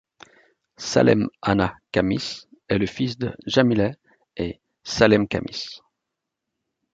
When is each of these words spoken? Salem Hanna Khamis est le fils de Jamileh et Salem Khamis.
Salem 0.79 1.29
Hanna 1.43 1.75
Khamis 1.93 2.47
est 2.69 2.79
le 2.79 2.87
fils 2.87 3.19
de 3.19 3.35
Jamileh 3.45 3.91
et 4.35 4.59
Salem 4.83 5.27
Khamis. 5.27 5.79